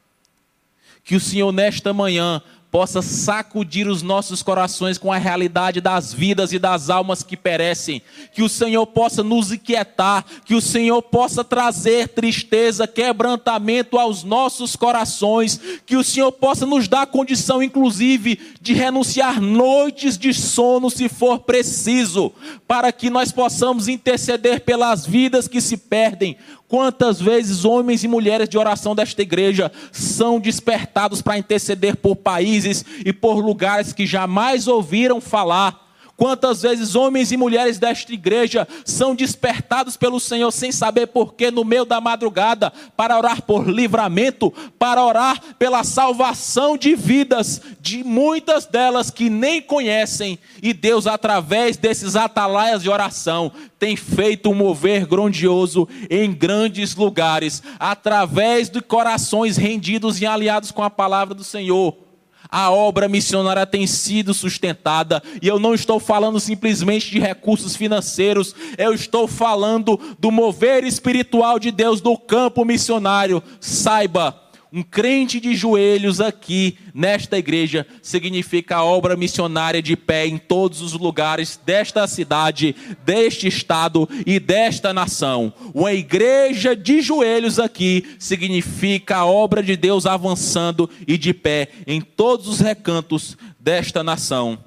[1.05, 2.41] Que o Senhor, nesta manhã,
[2.75, 8.01] possa sacudir os nossos corações com a realidade das vidas e das almas que perecem,
[8.33, 14.75] que o Senhor possa nos inquietar, que o Senhor possa trazer tristeza, quebrantamento aos nossos
[14.75, 21.07] corações, que o Senhor possa nos dar condição, inclusive, de renunciar noites de sono, se
[21.07, 22.33] for preciso,
[22.67, 26.35] para que nós possamos interceder pelas vidas que se perdem,
[26.67, 32.83] Quantas vezes homens e mulheres de oração desta igreja são despertados para interceder por países
[33.05, 35.84] e por lugares que jamais ouviram falar?
[36.17, 41.65] Quantas vezes homens e mulheres desta igreja são despertados pelo Senhor sem saber porquê no
[41.65, 44.49] meio da madrugada para orar por livramento,
[44.79, 51.75] para orar pela salvação de vidas, de muitas delas que nem conhecem, e Deus, através
[51.75, 59.57] desses atalaias de oração, tem feito um mover grandioso em grandes lugares, através de corações
[59.57, 62.05] rendidos e aliados com a palavra do Senhor
[62.49, 68.55] a obra missionária tem sido sustentada, e eu não estou falando simplesmente de recursos financeiros,
[68.77, 73.41] eu estou falando do mover espiritual de Deus do campo missionário.
[73.59, 74.44] Saiba,
[74.75, 80.81] um crente de joelhos aqui nesta igreja significa a obra missionária de pé em todos
[80.81, 85.53] os lugares desta cidade, deste estado e desta nação.
[85.73, 92.01] Uma igreja de joelhos aqui significa a obra de Deus avançando e de pé em
[92.01, 94.61] todos os recantos desta nação.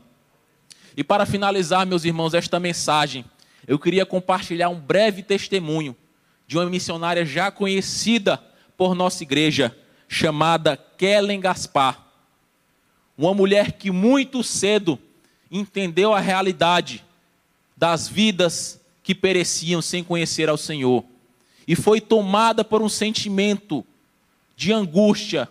[0.96, 3.26] E para finalizar, meus irmãos, esta mensagem,
[3.66, 5.94] eu queria compartilhar um breve testemunho
[6.46, 8.42] de uma missionária já conhecida
[8.74, 9.76] por nossa igreja
[10.08, 12.06] chamada Kellen Gaspar.
[13.16, 14.98] Uma mulher que muito cedo
[15.50, 17.04] entendeu a realidade
[17.76, 21.04] das vidas que pereciam sem conhecer ao Senhor.
[21.66, 23.84] E foi tomada por um sentimento
[24.56, 25.48] de angústia,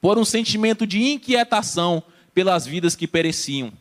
[0.00, 3.72] por um sentimento de inquietação pelas vidas que pereciam.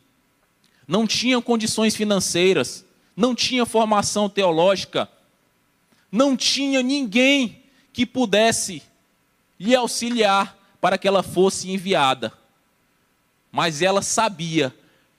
[0.87, 2.83] Não tinha condições financeiras,
[3.15, 5.09] não tinha formação teológica,
[6.11, 7.61] não tinha ninguém
[7.93, 8.81] que pudesse
[9.59, 12.31] lhe auxiliar para que ela fosse enviada.
[13.51, 14.73] Mas ela sabia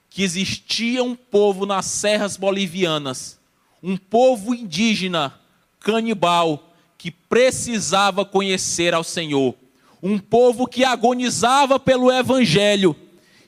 [0.09, 3.39] que existia um povo nas serras bolivianas,
[3.83, 5.39] um povo indígena,
[5.79, 9.55] canibal, que precisava conhecer ao Senhor,
[10.03, 12.97] um povo que agonizava pelo Evangelho,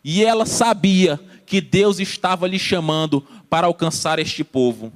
[0.04, 4.92] e ela sabia que Deus estava lhe chamando para alcançar este povo.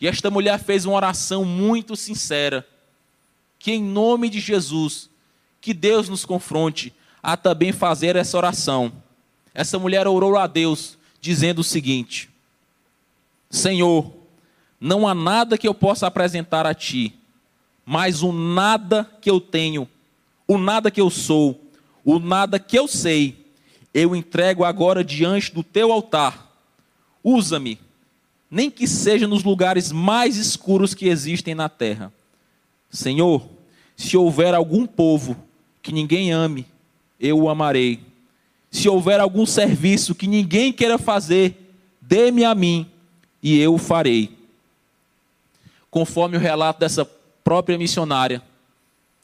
[0.00, 2.66] E esta mulher fez uma oração muito sincera,
[3.58, 5.10] que em nome de Jesus
[5.60, 6.92] que Deus nos confronte
[7.22, 8.92] a também fazer essa oração.
[9.54, 12.30] Essa mulher orou a Deus, dizendo o seguinte:
[13.50, 14.12] Senhor,
[14.80, 17.14] não há nada que eu possa apresentar a Ti,
[17.84, 19.88] mas o nada que eu tenho,
[20.46, 21.60] o nada que eu sou,
[22.04, 23.46] o nada que eu sei,
[23.92, 26.46] eu entrego agora diante do Teu altar.
[27.22, 27.78] Usa-me,
[28.50, 32.12] nem que seja nos lugares mais escuros que existem na terra.
[32.90, 33.46] Senhor,
[33.96, 35.36] se houver algum povo
[35.82, 36.66] que ninguém ame,
[37.18, 38.00] eu o amarei.
[38.70, 42.90] Se houver algum serviço que ninguém queira fazer, dê-me a mim
[43.42, 44.36] e eu o farei.
[45.90, 47.04] Conforme o relato dessa
[47.42, 48.42] própria missionária,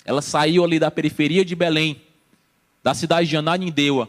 [0.04, 2.00] ela saiu ali da periferia de Belém,
[2.82, 4.08] da cidade de Ananindeua,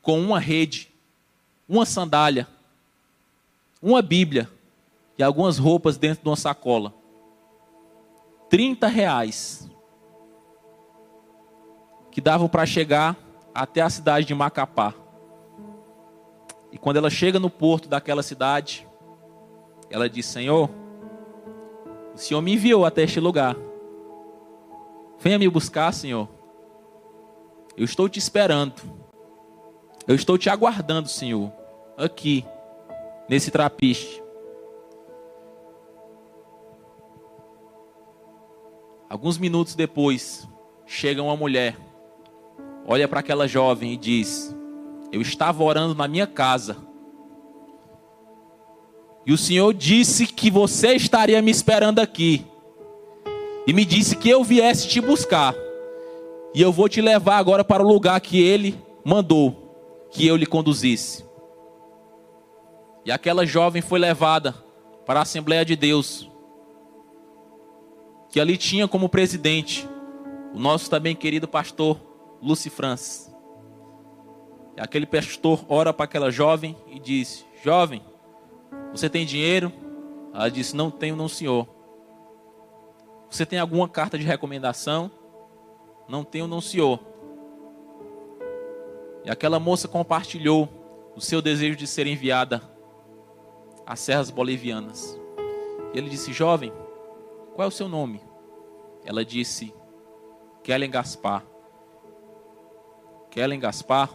[0.00, 0.88] com uma rede,
[1.68, 2.46] uma sandália,
[3.80, 4.48] uma Bíblia
[5.18, 6.94] e algumas roupas dentro de uma sacola.
[8.50, 9.68] 30 reais
[12.12, 13.16] que davam para chegar
[13.54, 14.94] até a cidade de Macapá.
[16.70, 18.86] E quando ela chega no porto daquela cidade,
[19.90, 20.70] ela diz: Senhor,
[22.14, 23.56] o Senhor me enviou até este lugar.
[25.18, 26.28] Venha me buscar, Senhor.
[27.76, 28.74] Eu estou te esperando.
[30.06, 31.50] Eu estou te aguardando, Senhor,
[31.96, 32.44] aqui,
[33.28, 34.22] nesse trapiche.
[39.08, 40.48] Alguns minutos depois,
[40.84, 41.76] chega uma mulher
[42.86, 44.54] olha para aquela jovem e diz:
[45.10, 46.76] Eu estava orando na minha casa.
[49.24, 52.44] E o Senhor disse que você estaria me esperando aqui.
[53.66, 55.54] E me disse que eu viesse te buscar.
[56.54, 59.62] E eu vou te levar agora para o lugar que ele mandou
[60.10, 61.24] que eu lhe conduzisse.
[63.04, 64.54] E aquela jovem foi levada
[65.06, 66.30] para a Assembleia de Deus,
[68.30, 69.88] que ali tinha como presidente
[70.54, 71.98] o nosso também querido pastor
[72.42, 73.32] Lucy Francis.
[74.76, 78.02] E aquele pastor ora para aquela jovem e diz: Jovem,
[78.90, 79.72] você tem dinheiro?
[80.34, 81.68] Ela disse: Não tenho, não, senhor.
[83.30, 85.10] Você tem alguma carta de recomendação?
[86.08, 86.98] Não tenho, não, senhor.
[89.24, 90.68] E aquela moça compartilhou
[91.14, 92.60] o seu desejo de ser enviada
[93.86, 95.18] às serras bolivianas.
[95.94, 96.72] E ele disse: Jovem,
[97.54, 98.20] qual é o seu nome?
[99.04, 99.72] Ela disse:
[100.64, 101.51] Kellen Gaspar.
[103.32, 104.10] Kellen Gaspar.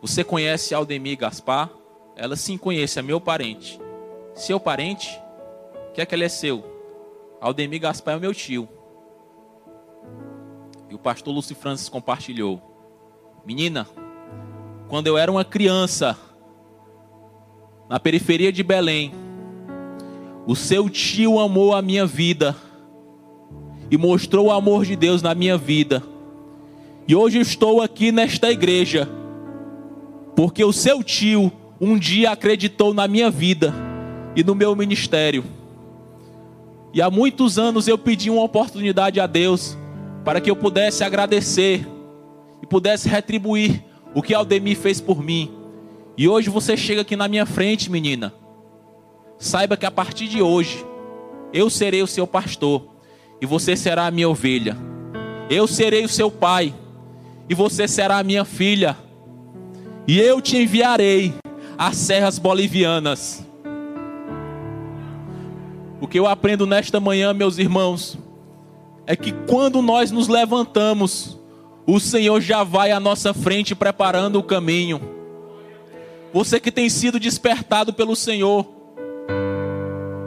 [0.00, 1.68] Você conhece Aldemir Gaspar?
[2.14, 3.78] Ela sim conhece, é meu parente.
[4.36, 5.20] Seu parente?
[5.92, 6.64] Quer que ele é seu?
[7.40, 8.68] Aldemir Gaspar é meu tio.
[10.88, 12.62] E o pastor Lúcio Francis compartilhou.
[13.44, 13.88] Menina,
[14.88, 16.16] quando eu era uma criança,
[17.88, 19.12] na periferia de Belém,
[20.46, 22.54] o seu tio amou a minha vida
[23.90, 26.00] e mostrou o amor de Deus na minha vida.
[27.10, 29.08] E hoje estou aqui nesta igreja,
[30.36, 31.50] porque o seu tio
[31.80, 33.74] um dia acreditou na minha vida
[34.36, 35.42] e no meu ministério.
[36.94, 39.76] E há muitos anos eu pedi uma oportunidade a Deus
[40.24, 41.84] para que eu pudesse agradecer
[42.62, 43.82] e pudesse retribuir
[44.14, 45.50] o que Aldemir fez por mim.
[46.16, 48.32] E hoje você chega aqui na minha frente, menina.
[49.36, 50.86] Saiba que a partir de hoje
[51.52, 52.84] eu serei o seu pastor
[53.42, 54.76] e você será a minha ovelha.
[55.50, 56.72] Eu serei o seu pai
[57.50, 58.96] e você será minha filha.
[60.06, 61.34] E eu te enviarei
[61.76, 63.44] às serras bolivianas.
[66.00, 68.16] O que eu aprendo nesta manhã, meus irmãos,
[69.04, 71.40] é que quando nós nos levantamos,
[71.84, 75.00] o Senhor já vai à nossa frente preparando o caminho.
[76.32, 78.64] Você que tem sido despertado pelo Senhor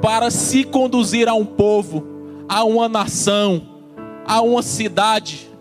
[0.02, 2.06] para se conduzir a um povo,
[2.50, 3.62] a uma nação,
[4.26, 5.53] a uma cidade,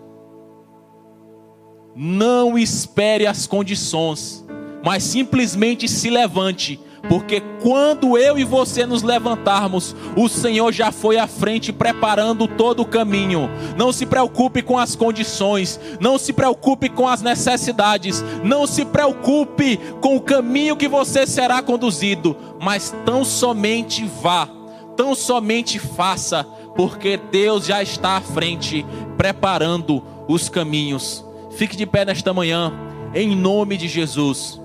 [1.95, 4.45] não espere as condições,
[4.83, 11.17] mas simplesmente se levante porque quando eu e você nos levantarmos, o Senhor já foi
[11.17, 13.49] à frente preparando todo o caminho.
[13.77, 19.77] Não se preocupe com as condições, não se preocupe com as necessidades, não se preocupe
[19.99, 24.47] com o caminho que você será conduzido, mas tão somente vá,
[24.95, 28.85] tão somente faça, porque Deus já está à frente
[29.17, 31.23] preparando os caminhos.
[31.55, 32.73] Fique de pé nesta manhã,
[33.13, 34.59] em nome de Jesus.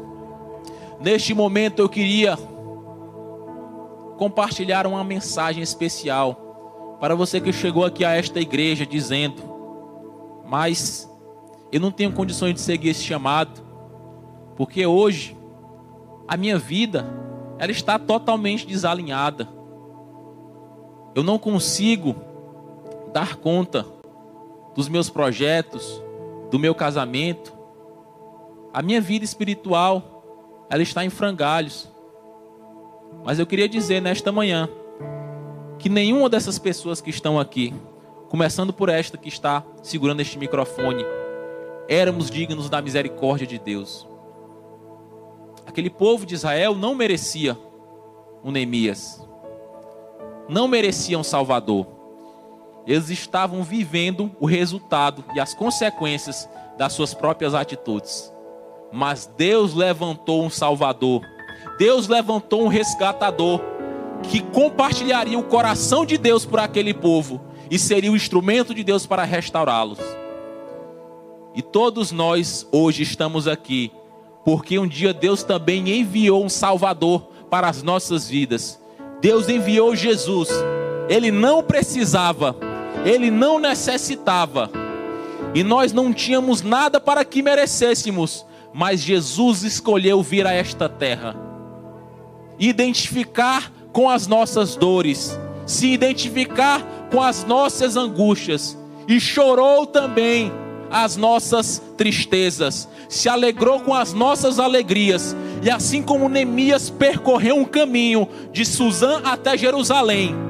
[1.00, 2.36] Neste momento eu queria
[4.16, 9.42] compartilhar uma mensagem especial para você que chegou aqui a esta igreja dizendo:
[10.46, 11.08] Mas
[11.70, 13.60] eu não tenho condições de seguir esse chamado,
[14.56, 15.36] porque hoje
[16.26, 17.06] a minha vida
[17.58, 19.46] ela está totalmente desalinhada.
[21.14, 22.16] Eu não consigo
[23.12, 23.84] dar conta
[24.74, 26.02] dos meus projetos,
[26.50, 27.56] do meu casamento,
[28.72, 30.18] a minha vida espiritual
[30.70, 31.88] ela está em frangalhos.
[33.24, 34.68] Mas eu queria dizer nesta manhã
[35.78, 37.74] que nenhuma dessas pessoas que estão aqui,
[38.28, 41.04] começando por esta que está segurando este microfone,
[41.88, 44.06] éramos dignos da misericórdia de Deus.
[45.66, 47.56] Aquele povo de Israel não merecia
[48.44, 49.26] um Neemias,
[50.48, 51.97] não merecia um Salvador.
[52.88, 58.32] Eles estavam vivendo o resultado e as consequências das suas próprias atitudes.
[58.90, 61.20] Mas Deus levantou um Salvador.
[61.78, 63.60] Deus levantou um resgatador
[64.22, 69.04] que compartilharia o coração de Deus por aquele povo e seria o instrumento de Deus
[69.04, 69.98] para restaurá-los.
[71.54, 73.92] E todos nós hoje estamos aqui
[74.46, 78.80] porque um dia Deus também enviou um Salvador para as nossas vidas.
[79.20, 80.48] Deus enviou Jesus.
[81.06, 82.56] Ele não precisava,
[83.04, 84.70] ele não necessitava.
[85.54, 91.34] E nós não tínhamos nada para que merecêssemos, mas Jesus escolheu vir a esta terra,
[92.58, 98.76] identificar com as nossas dores, se identificar com as nossas angústias,
[99.08, 100.52] e chorou também
[100.90, 107.64] as nossas tristezas, se alegrou com as nossas alegrias, e assim como Neemias percorreu um
[107.64, 110.47] caminho de Suzã até Jerusalém,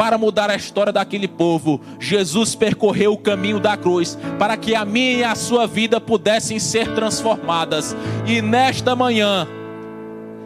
[0.00, 1.78] para mudar a história daquele povo.
[1.98, 6.58] Jesus percorreu o caminho da cruz para que a minha e a sua vida pudessem
[6.58, 7.94] ser transformadas.
[8.26, 9.46] E nesta manhã,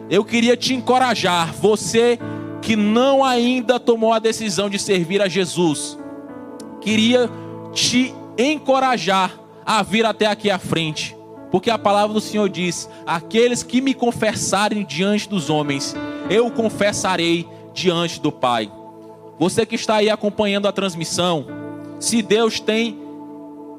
[0.09, 2.19] eu queria te encorajar, você
[2.61, 5.97] que não ainda tomou a decisão de servir a Jesus,
[6.81, 7.29] queria
[7.71, 11.15] te encorajar a vir até aqui à frente.
[11.49, 15.95] Porque a palavra do Senhor diz: Aqueles que me confessarem diante dos homens,
[16.29, 18.69] eu confessarei diante do Pai.
[19.37, 21.45] Você que está aí acompanhando a transmissão,
[21.99, 23.05] se Deus tem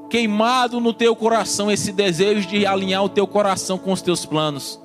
[0.09, 4.81] queimado no teu coração esse desejo de alinhar o teu coração com os teus planos.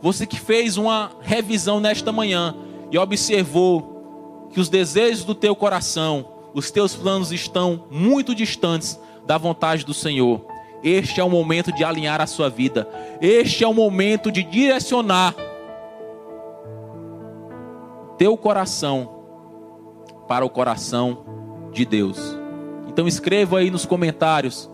[0.00, 2.54] Você que fez uma revisão nesta manhã
[2.90, 9.38] e observou que os desejos do teu coração, os teus planos estão muito distantes da
[9.38, 10.44] vontade do Senhor.
[10.82, 12.88] Este é o momento de alinhar a sua vida.
[13.20, 15.34] Este é o momento de direcionar
[18.18, 19.21] teu coração
[20.32, 21.26] para o coração
[21.74, 22.34] de Deus.
[22.88, 24.66] Então escreva aí nos comentários: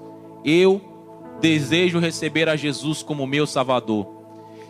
[0.44, 0.80] eu
[1.40, 4.06] desejo receber a Jesus como meu Salvador.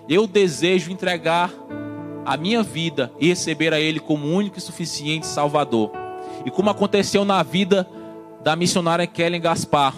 [0.08, 1.52] Eu desejo entregar
[2.24, 5.92] a minha vida e receber a Ele como único e suficiente Salvador.
[6.46, 7.86] E como aconteceu na vida
[8.42, 9.92] da missionária Kellen Gaspar,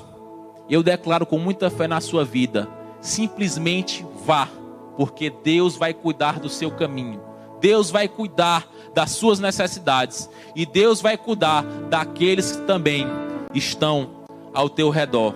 [0.69, 2.69] eu declaro com muita fé na sua vida:
[3.01, 4.49] simplesmente vá
[4.97, 7.21] porque Deus vai cuidar do seu caminho,
[7.61, 13.07] Deus vai cuidar das suas necessidades e Deus vai cuidar daqueles que também
[13.55, 15.35] estão ao teu redor.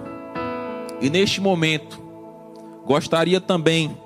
[1.01, 2.01] E neste momento,
[2.85, 3.97] gostaria também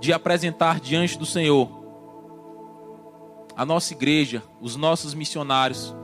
[0.00, 1.68] de apresentar diante do Senhor
[3.56, 5.94] a nossa igreja, os nossos missionários,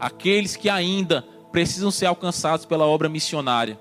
[0.00, 1.22] aqueles que ainda
[1.52, 3.78] precisam ser alcançados pela obra missionária.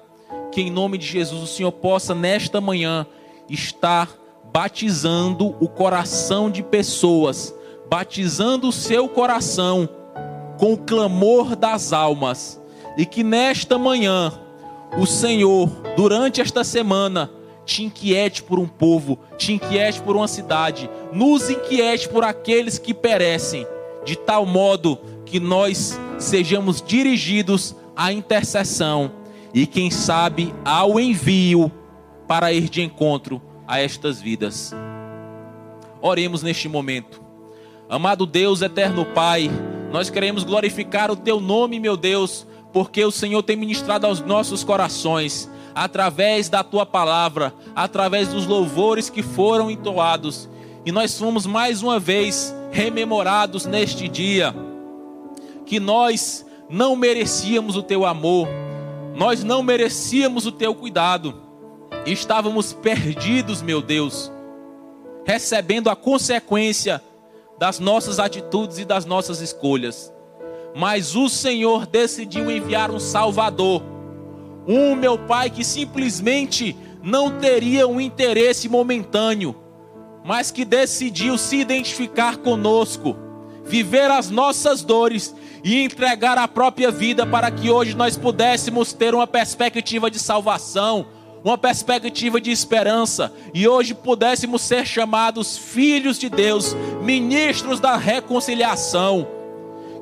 [0.51, 3.07] Que em nome de Jesus o Senhor possa nesta manhã
[3.49, 4.09] estar
[4.51, 7.55] batizando o coração de pessoas,
[7.93, 9.87] batizando o seu coração
[10.57, 12.59] com o clamor das almas,
[12.97, 14.33] e que nesta manhã
[14.97, 17.29] o Senhor, durante esta semana,
[17.63, 22.95] te inquiete por um povo, te inquiete por uma cidade, nos inquiete por aqueles que
[22.95, 23.63] perecem,
[24.03, 29.11] de tal modo que nós sejamos dirigidos à intercessão
[29.53, 31.71] e, quem sabe, ao envio
[32.27, 34.73] para ir de encontro a estas vidas.
[36.01, 37.22] Oremos neste momento.
[37.89, 39.51] Amado Deus, eterno Pai,
[39.91, 44.63] nós queremos glorificar o Teu nome, meu Deus, porque o Senhor tem ministrado aos nossos
[44.63, 50.49] corações através da tua palavra, através dos louvores que foram entoados.
[50.85, 54.55] E nós fomos mais uma vez rememorados neste dia
[55.65, 58.47] que nós não merecíamos o teu amor,
[59.15, 61.35] nós não merecíamos o teu cuidado,
[62.05, 64.31] estávamos perdidos, meu Deus,
[65.25, 67.01] recebendo a consequência
[67.57, 70.13] das nossas atitudes e das nossas escolhas.
[70.75, 73.83] Mas o Senhor decidiu enviar um Salvador
[74.67, 79.55] um, meu Pai, que simplesmente não teria um interesse momentâneo,
[80.23, 83.17] mas que decidiu se identificar conosco,
[83.65, 89.13] viver as nossas dores e entregar a própria vida para que hoje nós pudéssemos ter
[89.13, 91.05] uma perspectiva de salvação,
[91.43, 99.27] uma perspectiva de esperança e hoje pudéssemos ser chamados filhos de Deus, ministros da reconciliação.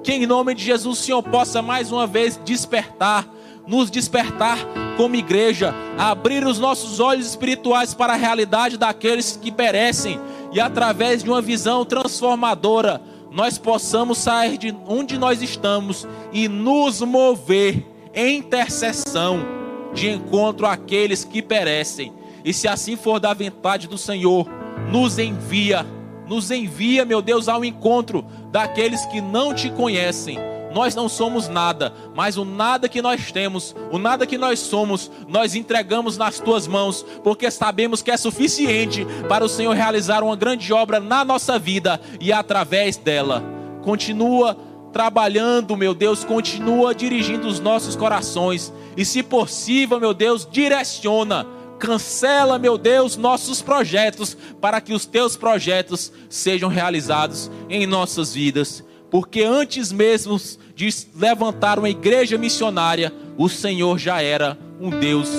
[0.04, 3.28] Que em nome de Jesus o Senhor possa mais uma vez despertar
[3.68, 4.58] nos despertar
[4.98, 10.20] como igreja, abrir os nossos olhos espirituais para a realidade daqueles que perecem
[10.52, 13.00] e através de uma visão transformadora,
[13.32, 19.61] nós possamos sair de onde nós estamos e nos mover em intercessão
[19.94, 22.14] de encontro àqueles que perecem.
[22.44, 24.48] E se assim for da vontade do Senhor,
[24.92, 25.86] nos envia,
[26.28, 30.38] nos envia, meu Deus, ao encontro daqueles que não te conhecem
[30.74, 35.12] nós não somos nada, mas o nada que nós temos, o nada que nós somos,
[35.28, 40.36] nós entregamos nas tuas mãos, porque sabemos que é suficiente para o Senhor realizar uma
[40.36, 43.44] grande obra na nossa vida e através dela.
[43.84, 44.58] Continua
[44.92, 51.46] trabalhando, meu Deus, continua dirigindo os nossos corações e, se possível, meu Deus, direciona
[51.80, 58.84] cancela, meu Deus, nossos projetos, para que os teus projetos sejam realizados em nossas vidas
[59.12, 60.40] porque antes mesmo
[60.74, 65.30] de levantar uma igreja missionária, o Senhor já era um Deus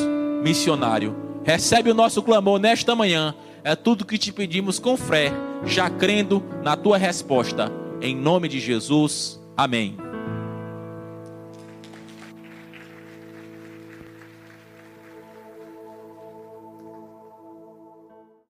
[0.42, 1.16] missionário.
[1.42, 3.34] Recebe o nosso clamor nesta manhã,
[3.64, 5.32] é tudo que te pedimos com fé,
[5.64, 7.72] já crendo na tua resposta.
[8.02, 10.01] Em nome de Jesus, amém.